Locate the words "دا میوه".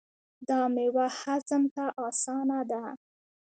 0.47-1.05